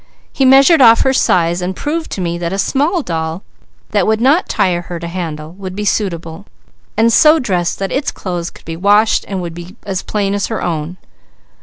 [0.33, 3.43] He measured off her size and proved to me that a small doll,
[3.91, 6.47] that would not tire her to handle, would be suitable,
[6.97, 9.75] and so dressed that its clothes could be washed and would be
[10.07, 10.97] plain as her own.